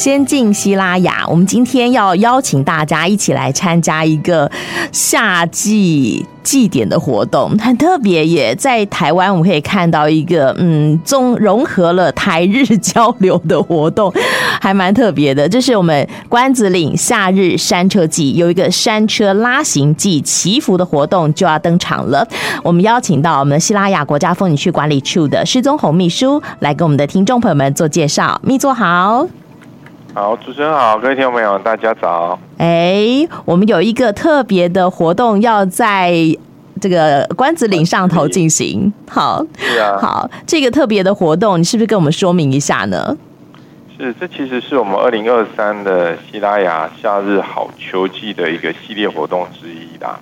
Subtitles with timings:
[0.00, 4.50] 先进西拉雅，我们今天要邀请大家一起来参加一个
[4.90, 8.52] 夏季祭典的活动，很特别耶。
[8.56, 14.12] 在台湾，我们可以看到一个嗯，中融合了台日交流的活动，
[14.60, 15.48] 还蛮特别的。
[15.48, 22.26] 这是我们关子岭夏日山车祭，有一个山车拉行祭祈福的活动就要登场了。
[22.64, 28.40] 我们邀请到我们西拉雅国家风景区管理处的施宗弘秘书来跟我们的听众朋友们做介绍。
[28.42, 29.28] 秘书好。
[30.16, 32.38] 好，主持人好，各位听众朋友，大家早。
[32.58, 36.14] 哎，我们有一个特别的活动要在
[36.80, 38.92] 这个关子岭上头进行。
[39.10, 43.16] 好，是啊，好，这个特别的活动，你是不是跟我们说明一下呢？
[43.98, 50.20] 是，这其实是我们二零二三的西拉雅夏日好秋季的一个系列活动之一啦。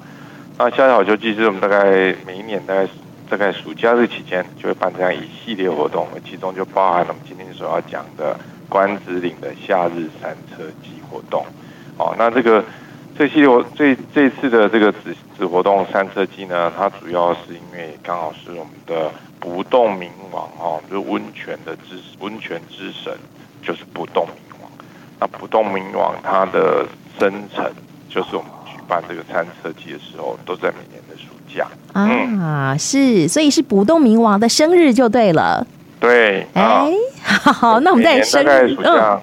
[0.56, 1.84] 那夏日好秋季是我们大概
[2.26, 2.88] 每一年大概
[3.28, 8.34] 大概暑假日期间就会办这样一系列活动，其中就包含了我们今天所要讲的。
[8.72, 11.44] 关子岭的夏日山车祭活动，
[11.98, 12.64] 哦，那这个
[13.18, 23.12] 这系列我这这次的这个子子活动山车祭呢，它主要是因为刚好是我们的不动明王哈，就是温泉的之温泉之神，
[23.62, 24.70] 就是不动明王。
[25.20, 26.86] 那不动明王他的
[27.18, 27.70] 生辰，
[28.08, 31.68] 就是我们举办这个山车祭的时候，都在每年的暑假。
[31.92, 35.66] 啊，是，所以是不动明王的生日就对了。
[36.00, 36.90] 对，哎，
[37.42, 39.20] 好，那我们在生日，嗯，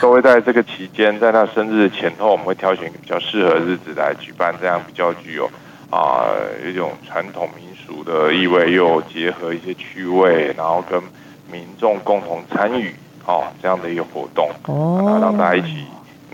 [0.00, 5.46] 都会在这个期间，在他生日前后，我们会挑选一个比较适合日子来举办这样比较具有
[5.90, 11.00] 啊、呃、一种传统民俗的意味，又结合一些趣味，然后跟
[11.50, 12.94] 民众共同参与，
[13.26, 15.84] 哦，这样的一个活动，哦，然后让大家一起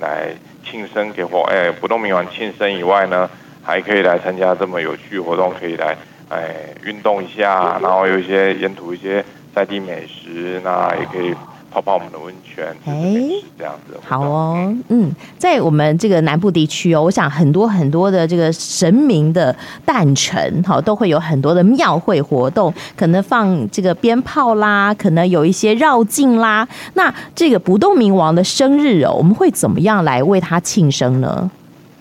[0.01, 0.29] 来
[0.65, 3.29] 庆生给活，哎，不动明王庆生以外呢，
[3.63, 5.97] 还可以来参加这么有趣活动，可以来
[6.29, 9.25] 哎运动一下，然后有一些沿途一些。
[9.55, 11.35] 在地美食，那也可以
[11.71, 14.75] 泡泡我们的温泉，哎，这样子好哦。
[14.89, 26.67] 嗯，在我们这个南部地区哦，我想很多很多的这个神明的诞辰，哈，都会有很多的庙会活动，可能放这个鞭炮啦，可能有一些绕境啦。
[26.95, 31.51] 那这个不动明王的生日哦，我们会怎么样来为他庆生呢？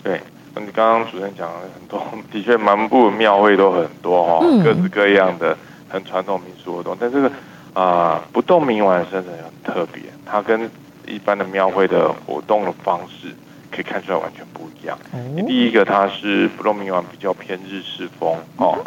[0.03, 0.19] 对，
[0.56, 2.01] 你刚刚主持人讲了很多，
[2.31, 5.56] 的确南部的庙会都很多哈，各式各样的。
[5.91, 7.28] 很传统民俗活动，但这个
[7.74, 10.69] 啊、呃，不动明王的生辰很特别，它跟
[11.06, 13.28] 一般的庙会的活动的方式
[13.69, 14.97] 可以看出来完全不一样。
[15.13, 18.78] 嗯、第一个，它是不动明王比较偏日式风哦。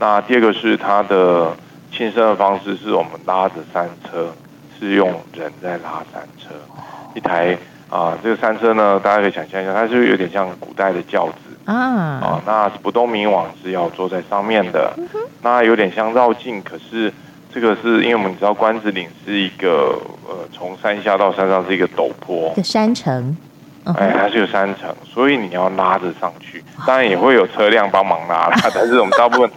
[0.00, 1.56] 那第二个是它的
[1.92, 4.32] 庆生的方式，是我们拉着山车，
[4.78, 6.54] 是用人在拉山车，
[7.14, 7.54] 一台
[7.88, 11.32] 啊、呃，这个山车呢，大家可以想象一下，它是有点像古代的轿子。
[11.64, 14.94] 啊，啊，那不动明王是要坐在上面的，
[15.42, 17.12] 那有点像绕境，可是
[17.54, 23.36] 这个是因为我们知道关子岭是一个呃，从山下到山上是一个陡坡，一个山城，
[23.84, 29.50] 哎，它是有山城，所以你要拉着上去，当然也会有车辆帮忙拉啦， 但是我们大部分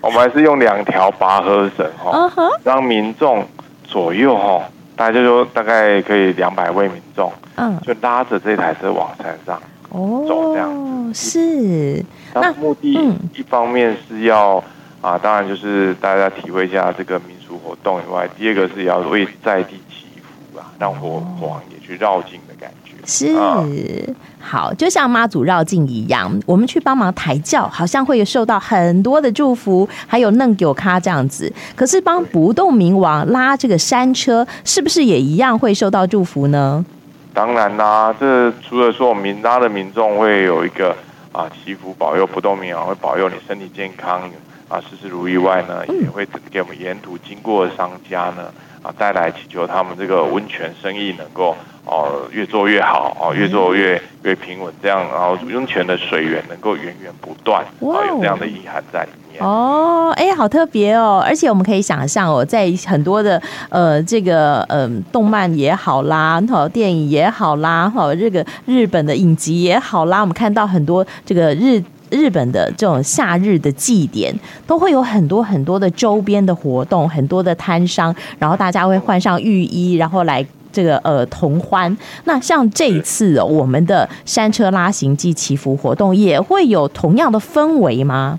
[0.00, 2.30] 我们还是用两条拔河绳哈，
[2.62, 3.46] 让民众
[3.84, 4.62] 左右哈，
[4.96, 9.60] 大家就说大概可以两百位民众，嗯，就拉着这台车往山上。
[9.90, 12.04] 哦，走这样是。
[12.34, 12.92] 那目的
[13.32, 14.62] 一方面是要
[15.04, 22.92] 啊，当然就是大家体会一下这个民俗活动以外，第二个是要为在地祈福啊，让火王也去绕境的感觉。
[23.04, 23.36] 是，
[24.40, 31.52] 好，就像妈祖绕境一样，我们去帮忙抬轿，好像会受到很多的祝福，还有弄酒咖这样子。
[31.76, 36.82] 可是帮不动明王拉这个山车，是不是也一样会受到祝福呢？
[37.34, 40.96] 当然啦，这除了说我们民拉的民众会有一个
[41.30, 44.22] 啊祈福保佑不动明王会保佑你身体健康
[44.68, 48.52] 啊事事如意外呢，也会给我们沿途经过的商家呢
[48.82, 57.68] 啊带来祈求他们这个温泉生意能够哦越做越好哦越做越越平稳这样，然后温泉的水源能够源源不断啊
[58.08, 59.42] 有这样的意涵在里面。
[59.42, 61.20] 哦，哎，好特别哦！
[61.26, 71.82] 而且我们可以想象哦，在很多的呃，这个嗯、呃，动漫也好啦，好电影也好啦，好这个日本的影集也好啦，我们看到很多这个日
[72.14, 74.32] 日本的这种夏日的祭典，
[74.66, 81.94] 都会有很多很多的周边的活动，很多的摊商，然后大家会换上浴衣，然后来这个呃同欢。
[82.24, 88.38] 那像这一次哦，我们的山车拉行祭祈福活动，也会有同样的氛围吗？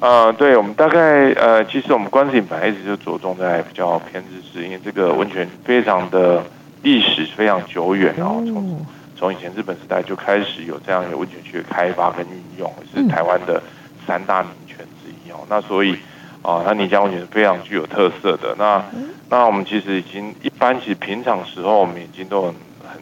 [0.00, 6.42] 呃，对，我们大概呃，其实我们关子岭本来一直就着重在比较偏日式，因为这个温泉非常的
[6.82, 8.84] 历史非常久远，然后从
[9.22, 13.62] 从以前日本时代就开始有这样的温泉区的开发跟运用，是台湾的
[14.04, 15.46] 三大名泉之一哦。
[15.48, 15.96] 那所以
[16.42, 18.52] 啊，那泥浆温泉是非常具有特色的。
[18.58, 18.84] 那
[19.30, 23.00] 那我们其实已经一般，其实平常时候我们已经都很很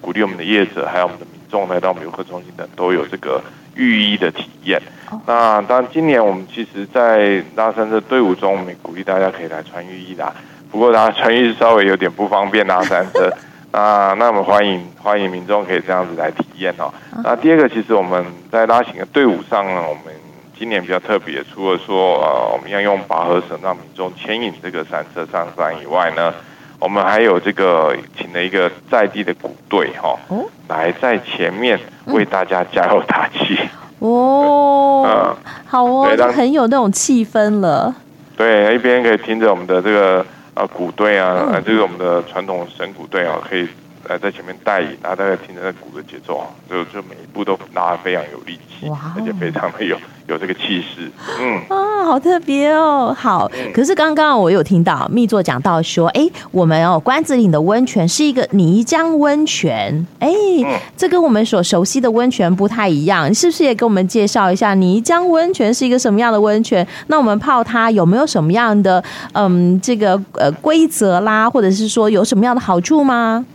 [0.00, 3.40] 鼓励我们的业者还有我们的民众来到我们游客中心等都有这个
[3.76, 4.82] 浴衣的体验。
[5.24, 10.34] 那当然，今年我们其实，在拉山车队伍中，我们鼓励大家可以来穿浴衣啦。
[10.72, 13.32] 不过，大家穿浴衣稍微有点不方便拉山车。
[13.72, 16.92] 啊，那我们欢迎欢迎民众可以这样子来体验哦。
[17.22, 20.12] 那第二个，其实我们在拉行的队伍上呢，我们
[20.58, 26.34] 今年比较特别，除了说呃，我们要用拔河绳让民众牵引这个山车上山以外呢，
[26.80, 30.18] 我们还有这个请了一个在地的鼓队哈，
[30.66, 33.56] 来在前面为大家加油打气。
[34.00, 37.94] 哦，嗯， 好哦，就，很有那种气氛了。
[38.36, 40.26] 对，一边可以听着我们的这个。
[40.60, 43.66] 啊，鼓队啊，嗯、啊，这个我们的传统神鼓队啊，可以
[44.10, 49.96] 来在前面带引，然后大家听着那鼓的节奏啊，就就每一步都拉得非常有力气，哇而且非常的有
[50.26, 51.08] 有这个气势，
[51.38, 53.48] 嗯啊，好特别哦，好。
[53.54, 60.28] 嗯、可是刚刚我有听到秘座讲到说，哎，我们哦关子岭的温泉是一个泥浆温泉，哎，
[60.64, 66.84] 嗯、这跟我们所熟悉的温泉不太一样，你是不是也给我们介绍一下泥浆温泉是一个什么样的温泉？
[67.06, 69.00] 那我们泡它有没有什么样的
[69.34, 73.46] 嗯这个呃规则啦，或者是说有什么样的好处吗？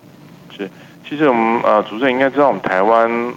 [1.05, 3.33] 是，其实我们呃主持人应该知道，我们台湾。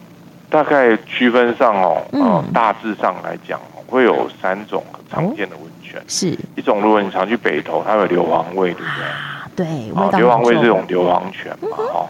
[0.51, 6.03] 大概区分上哦，呃，大致上来讲，会有三种常见的温泉。
[6.09, 8.89] 是一种，如果你常去北投，它有硫磺味，对不
[9.55, 9.67] 对？
[9.67, 12.07] 对，硫磺味是这种硫磺泉嘛，哈，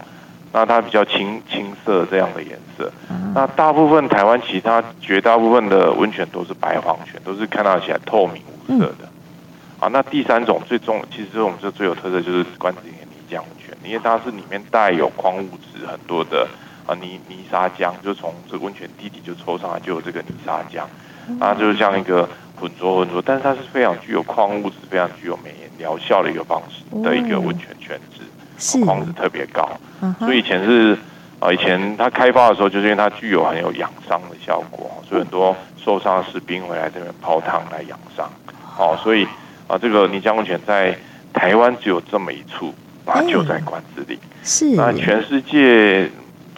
[0.53, 2.89] 那它比较青青色这样的颜色。
[3.35, 9.09] 那大部分台湾其他绝大部分的温泉都是白黄泉，都是看到起来透明无色的。
[9.81, 13.43] 啊，那第三种最重，其实我们这最有特色就是关子岭的泥浆
[13.89, 16.47] 因为它是里面带有矿物质很多的。
[16.87, 20.85] 啊，泥泥沙浆就从这温泉地底就抽上来，就有这个泥沙浆，
[21.39, 22.27] 啊，就是像一个
[22.57, 28.23] 浑浊浑浊，但是它是非常具有矿物质、非常具有美颜疗效的一个方式的一个温泉泉质，
[28.57, 29.69] 是矿物质特别高，
[30.19, 30.97] 所以以前是
[31.41, 38.27] 啊，以前它开发的时候，就是因为它具有很有养伤的效果，所以很多受伤的士兵会来这边泡汤来养伤，
[38.79, 39.29] 哦，所以
[39.67, 40.97] 啊，这个泥浆温泉在
[41.35, 42.73] 台湾只有这么一处，
[43.13, 46.11] 啊，就在关子岭，是那全世界。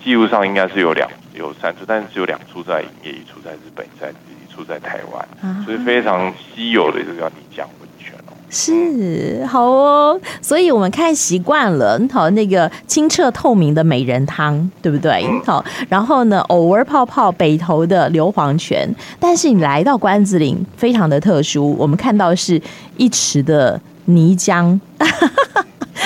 [0.02, 8.32] 记录上应该是有两有三处，但是只有两处在营业，一处在日本，在一处在台湾，所以非常稀有的这个叫泥浆温泉哦。
[8.48, 15.22] 是好哦，所以我们看习惯了，好那个清澈透明的美人汤，对不对？
[15.28, 18.88] 嗯、好，然后呢，偶尔泡泡北投的硫磺泉，
[19.18, 22.58] 但是你来到关子岭，非常的特殊，我们看到是
[22.96, 24.80] 一池的泥浆。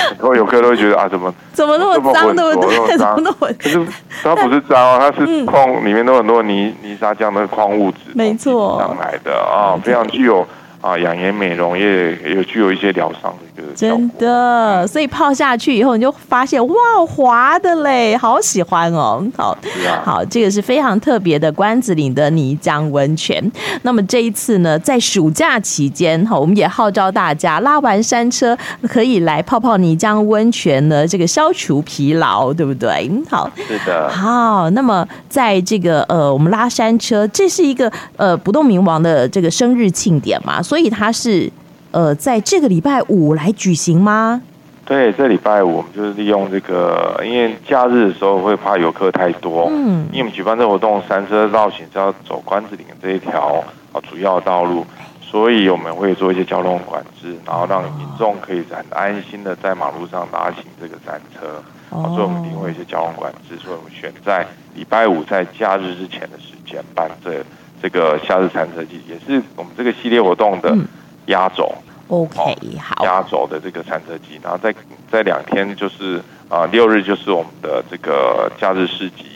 [0.09, 2.97] 很多游客都会觉得啊，怎么怎么那么脏，对不对？
[2.97, 3.53] 怎么那么……
[3.59, 3.87] 可是
[4.23, 10.47] 它不是脏哦，它是矿，里面都有很多泥泥沙这样的矿物质，没错，上来的啊，非常具有。
[10.85, 16.75] 啊，养颜美容也也具有一些疗伤的一个真的，所以泡下去以后，你就发现哇，
[17.09, 19.27] 滑的嘞，好喜欢哦。
[19.35, 19.57] 好，
[20.05, 23.43] 好，这个是非常特别的关子岭的泥浆温泉。
[23.81, 28.55] 那么这一次呢，在暑假期间哈，我们也号召大家拉完山车
[28.87, 33.11] 可以来泡泡泥浆温泉呢，这个消除疲劳，对不对？
[33.31, 34.11] 好，是的。
[34.11, 40.63] 好，那么在这个呃，我们拉山车，这是一个呃不动明王的这个生日庆典嘛。
[40.63, 41.51] 所以他是，
[41.91, 44.43] 呃，在这个礼拜五来举行吗？
[44.85, 54.85] 对，这礼拜五我们就是利用这个，因为假日的时候会怕游客太多，嗯，因为我们举办这活动，三车绕行是要走关子岭这一条啊主要道路，
[55.23, 67.43] 所以我们会做一些交通管制，然后让民众可以很安心的在马路上拉行这个山车，哦，所以我们一定位一些交通管制，所以我们选在礼拜五在假日之前的时间办这。
[67.85, 70.75] 这个夏日餐车季也是我们这个系列活动的
[71.27, 71.71] 压轴
[72.09, 74.75] ，OK，好，压轴的这个餐车季，然后在
[75.13, 79.27] 在两天就是啊六日就是我们的这个假日市集、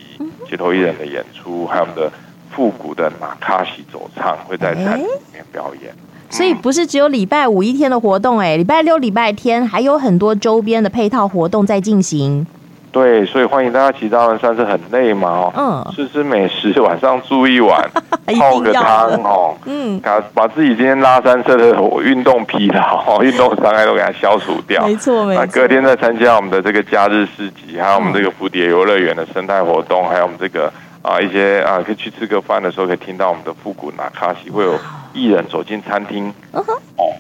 [0.49, 2.11] 街头艺人的演出，还有我们的
[2.51, 5.95] 复古的马卡西走唱会在山里面表演，
[6.31, 12.47] 所以不是只有礼拜五一天的活动，哎，礼拜六、礼拜天还有很多周边的配套活动在进行。
[12.91, 17.89] 对，所以欢迎大家骑到山是很累嘛哦，嗯，吃吃美食，晚上住一晚，
[18.39, 25.45] 泡个汤哦，嗯，把把自己今天拉山车的运动疲劳、 运动伤害都给它消除掉，没错没错。
[25.45, 34.75] 那隔天再参加我们的这个假日市集，还有我们这个蝴蝶游乐园的生态活动，还有我们这个啊一些啊可以去吃个饭的时候，可以听到我们的复古那卡西，会有
[35.13, 36.65] 艺人走进餐厅，哦，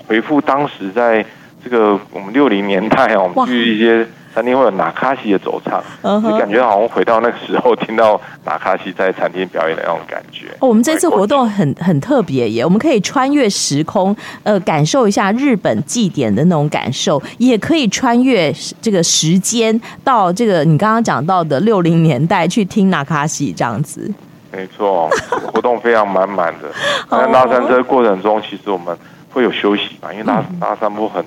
[0.08, 1.22] 回复当时在
[1.62, 4.06] 这个我们六零年代哦，我们去一些。
[4.34, 6.38] 餐厅会有纳卡西的走唱，就、uh huh.
[6.38, 10.46] 感觉好像回到那个时候听到纳卡西在餐厅表演的那种感觉。
[10.60, 24.12] 哦，我们这次活动很很特别耶，我们可以穿越时空，呃，感受一下日本祭典的那种感受，也可以穿越这个时间到这个你刚刚讲到的六零年代去听纳卡西这样子。
[24.52, 25.10] 没错，
[25.52, 26.68] 活动非常满满的。
[27.10, 28.96] 那拉山车过程中，其实我们
[29.30, 31.24] 会有休息嘛，因为拉拉山坡很。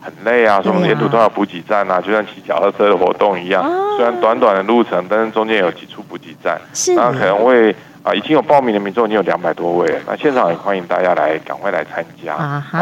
[0.00, 3.62] 很累啊，所以我们沿途都要补给站啊，就像骑脚踏车的活动一样。
[3.96, 6.58] 虽然短短的路程，但是中间有几处补给站。
[6.72, 6.94] 是。
[6.94, 7.70] 那可能会
[8.02, 10.00] 啊，已经有报名的民众已经有两百多位了。
[10.06, 12.34] 那现场也欢迎大家来，赶快来参加。
[12.34, 12.78] 啊哈。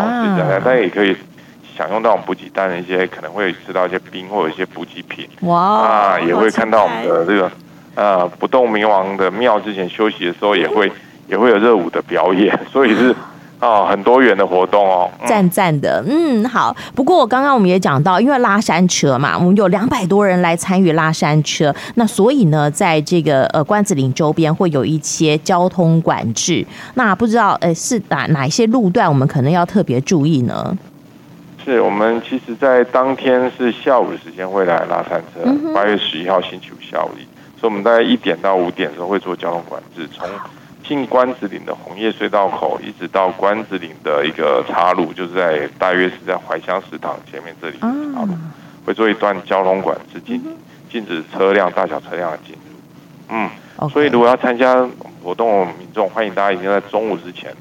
[0.65, 1.17] 大家也可以
[1.77, 5.29] 享用到我们补给站的一些，可能会吃到一些冰或者一些补给品。
[5.41, 5.59] 哇。
[5.59, 7.51] 啊，也会看到我们的这个
[7.97, 10.93] 呃不动明王的庙之前休息的时候，也会
[11.27, 13.13] 也会有热舞的表演，所以是。
[13.61, 16.77] 哦，很多元的活动哦，赞赞的，嗯，好。
[16.95, 26.65] 不过我刚刚我们也讲到，因为拉山车嘛，我们有两百多人来参与拉山车，那所以呢，在这个呃关子岭周边会有一些交通管制。
[26.95, 30.79] 那不知道，呃，是哪哪一些路段我们可能要特别注意呢？
[31.65, 35.43] 是我们其实，在当天是下午的时间会来拉山车，
[35.75, 37.11] 八、嗯、月十一号星期五下午，
[37.61, 40.25] 所以我们大概一点到五点的时候会做交通管制，从。
[40.89, 48.35] 进关子岭的红叶隧道口，一直到关子岭的一个岔路，就是在大约是在怀乡食堂前面这里的岔路，
[48.87, 50.43] 会做一段交通管制，禁
[50.91, 53.29] 禁止车辆大小车辆的进入。
[53.29, 53.51] 嗯，
[53.91, 54.89] 所以如果要参加
[55.23, 57.55] 活动，民众欢迎大家一定在中午之前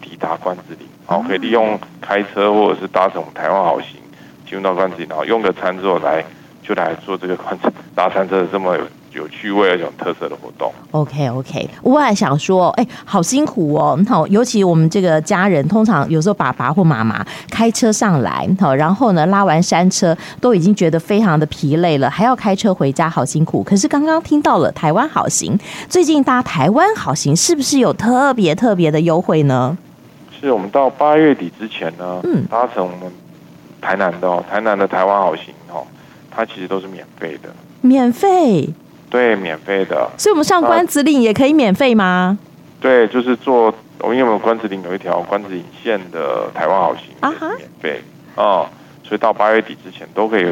[0.00, 4.00] 抵达关子岭，好，可以利用开车或者是搭乘我们台湾好行
[4.48, 6.24] 进入到关子岭，然后用个餐之后来
[6.62, 8.74] 就来做这个关子搭餐车的这么
[9.12, 9.26] 有。
[9.40, 10.70] 趣味而且有特色的活动。
[10.90, 13.98] OK OK，我还想说，哎、欸，好辛苦哦。
[14.06, 23.62] 好，尤其我们这个家人，通常有时候爸爸或妈妈开车上来，好，然后呢拉完山车都已经觉得非常的疲累了，还要开车回家，好辛苦。
[23.62, 29.78] 可是刚刚听到了台湾好行，最近搭台湾好行是不是有特别特别的优惠呢？
[30.38, 33.10] 是我们到八月底之前呢，嗯，搭乘我们
[33.80, 35.86] 台南的哦，台南的台湾好行哦，
[36.30, 37.48] 它其实都是免费的，
[37.80, 38.68] 免费。
[39.10, 40.08] 对，免费的。
[40.16, 42.38] 所以，我们上关子岭也可以免费吗？
[42.80, 43.74] 对，就是坐，
[44.04, 48.02] 因为我们关子岭有一条关子岭线的台湾好行，啊哈，免费
[48.36, 48.64] 啊，
[49.02, 50.46] 所以到八月底之前都可以，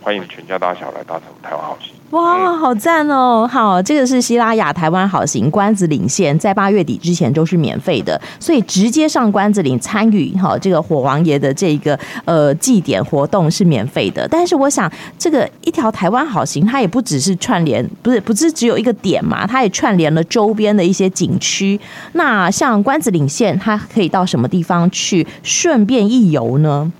[0.00, 1.92] 欢迎全家大小来搭乘台湾好行。
[2.10, 3.46] 哇，好赞哦！
[3.46, 14.26] 好，这个是西拉雅台湾好行关子岭线，在八月底之前都是免费的，所以直接上关子岭参与哈这个火王爷的这个呃祭典活动是免费的。
[14.26, 21.78] 但是我想，这个一条台湾好行，它也不只是串联，不是不是只有一个点嘛，它也串联了周边的一些景区。
[22.12, 26.90] 那像关子岭线，它可以到什么地方去顺便一游呢？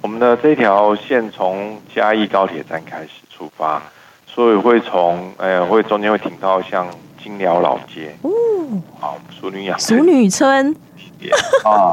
[0.00, 3.80] 我们的这条线从嘉义高铁站开始出发。
[4.38, 6.86] 所以会从呃，会中间会停到像
[7.20, 8.14] 金寮老街。
[8.22, 8.30] 哦，
[9.00, 10.72] 好，淑女养淑女村。
[11.64, 11.90] 啊，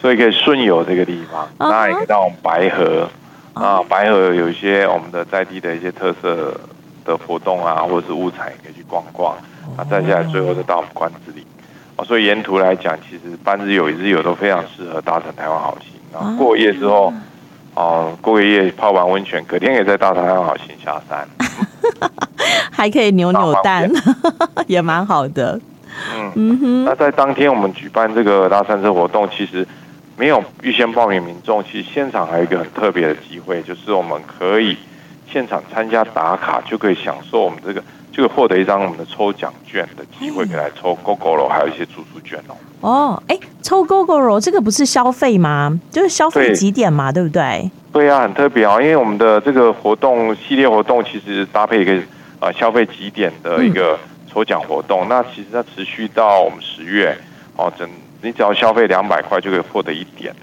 [0.00, 3.06] 所以可以顺游这个地方， 当然也可以到我们白河。
[3.52, 6.58] 啊，白河有一些我们的在地的一些特色
[7.04, 9.36] 的活动啊，或者是物产也可以去逛逛，
[9.76, 11.44] 啊，再下来最后就到我们关子岭
[11.96, 17.12] 啊，所以沿途来讲，其实半日游、一日游都非常适合搭乘台湾好行，然后过夜之后。
[17.76, 21.26] 哦，过个夜泡完温泉，隔天也在大台湾好行下山，
[22.70, 23.90] 还可以扭扭蛋，
[24.66, 25.60] 也蛮好的。
[26.14, 29.66] 嗯嗯哼，那在当天我们举办这个拉山车活动，其实
[30.16, 34.76] 没有预先报名民众，其实现场还有一个很特别的机会，就是我们可以
[35.32, 37.82] 现场参加打卡，就可以享受我们这个。
[38.16, 42.54] 就会获得一张我们的抽奖券的机会，可以来抽 Gogoro，还有一些住宿券哦。
[42.80, 45.80] 哦，哎，抽 Gogoro 这个不是消费吗？
[45.90, 47.68] 就是消费几点嘛，对，对不对？
[47.94, 51.96] 对呀、啊，很特别啊，因为我们的这个活动系列活动其实搭配一个
[52.40, 53.96] 呃消费几点的一个
[54.28, 57.16] 抽奖活动，嗯、那其实它持续到我们十月
[57.56, 57.88] 哦，整
[58.20, 60.34] 你只要消费两百块就可以获得一点，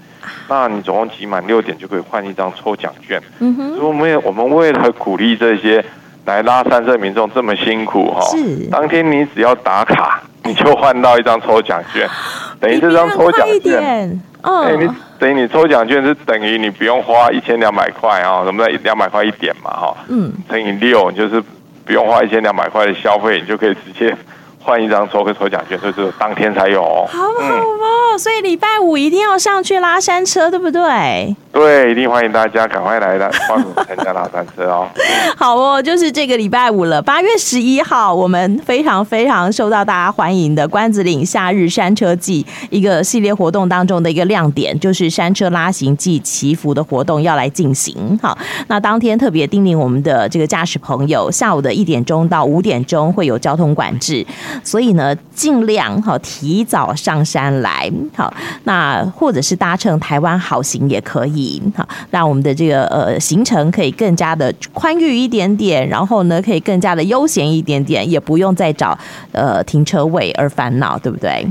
[0.48, 3.22] 那你总共集满六点就可以换一张抽奖券。
[3.40, 5.84] 嗯哼，所以我们也我们为了鼓励这些。
[6.24, 8.66] 来拉山车民众这么辛苦哈，是。
[8.70, 12.08] 当天你只要打卡，你就换到一张抽奖券，
[12.60, 14.88] 等于这张抽奖券，哎、欸，你
[15.18, 21.42] 等于你抽奖券是等于你不用花一千两百块啊，什么的两百块一点嘛哈，嗯，乘以六就是
[21.84, 24.16] 不用花一千两百块的消费，你就可以直接
[24.60, 27.06] 换一张抽个抽奖券，所以只有当天才有哦。
[27.08, 31.36] 好好哦，嗯、所以礼拜五一定要上去拉山车，对不对？
[31.52, 34.88] 对，一定欢迎大家赶快来的报名参加拉山车哦。
[35.36, 48.18] 好哦，就是这个礼拜五了，八月十一号，我们非常非常受到大家欢迎的关子岭夏日山车季一个系列活动当中的一个亮点，就是山车拉行暨祈福的活动要来进行。
[48.22, 48.36] 好，
[48.68, 54.24] 那当天特别叮咛我们的这个驾驶朋友，下午的一点钟到五点钟会有交通管制，
[54.64, 57.92] 所以呢，尽量好提早上山来。
[58.16, 58.32] 好，
[58.64, 61.41] 那或者是搭乘台湾好行也可以。
[61.76, 68.98] 好，让我们的这个呃行程可以更加的宽裕一点点，然后呢，可以更加的悠闲一点点，也不用再找
[69.32, 71.46] 呃停车位而烦恼，对不对？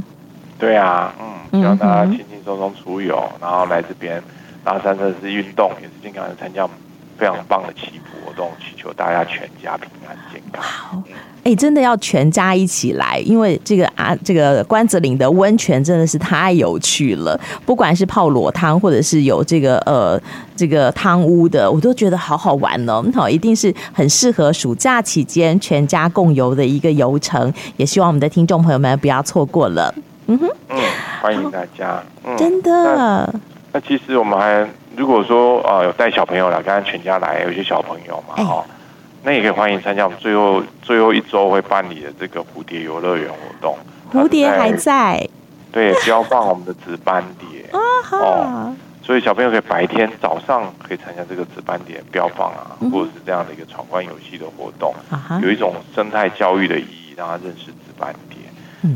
[0.60, 1.14] 对啊，
[1.52, 4.22] 嗯，希望大家轻轻松松出游，然后来这边
[4.64, 6.68] 拉山车是运动，也是经常参加
[7.22, 10.60] 非常棒的祈福活动，祈求大家全家平安健康。
[10.60, 11.04] 好。
[11.44, 17.40] 哎，真的要全家一起来，因为这个啊，这个关子岭的温泉真的是太有趣了。
[17.64, 20.20] 不管是泡裸汤，或者是有这个呃
[20.56, 23.04] 这个汤屋的，我都觉得好好玩哦。
[23.14, 27.54] 好，一定是很适合暑假期间全家共游的一个游程。
[27.78, 29.94] 也希望我们的听众朋友们不要错过了。
[30.28, 30.80] 嗯哼，嗯，
[31.22, 32.04] 欢迎大家。
[32.24, 32.72] 嗯，真的。
[32.72, 33.34] 那，
[33.74, 34.68] 那其实我们还
[35.02, 38.64] 如果说呃有带小朋友来，刚刚全家来，有些小朋友嘛，哈。
[39.24, 43.76] 那也可以欢迎参加我们最后最后一周会办理的这个蝴蝶游乐园活动。
[44.14, 45.28] 蝴蝶还在？
[45.72, 54.94] 对，标放我们的值班蝶 哦，所以小朋友可以白天早上可以参加这个值班蝶标放啊，或者是这样的一个闯关游戏的活动，
[55.42, 58.38] 有一种生态教育的意义，让他认识值班蝶。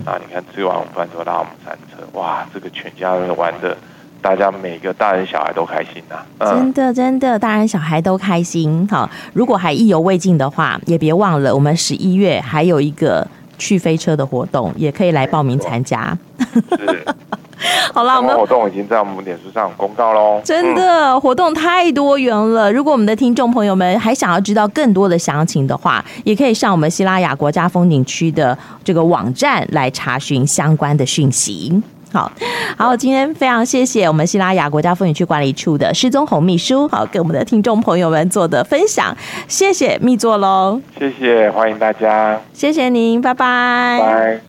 [0.05, 3.75] 那你看吃完午饭之后拉我们山车，哇，这个全家人玩的。
[4.21, 8.87] 大家每个大人小孩都开心呐、啊，真的真的，大人小孩都开心。
[8.89, 16.17] 好，如果还意犹未尽的话，也别忘了我们十一月还有一个去飞车的活动，也可以来报名参加。
[16.39, 17.05] 是，
[17.93, 20.41] 好了，我们活动已经在我们脸书上公告喽。
[20.43, 22.71] 真的，嗯、活动太多元了。
[22.73, 31.81] 如果我们的听众朋友们还想要知道更多的详情的话，也可以上我们西拉雅国家风景区的这个网站来查询相关的讯息。
[32.15, 32.31] 好。
[32.77, 39.15] 好，今天非常谢谢我们西拉雅国家风景区管理处的施宗宏秘书，好，给我们的听众朋友们做的分享，
[39.49, 44.39] 谢谢秘座喽，谢谢，欢迎大家，谢谢您，拜拜，拜。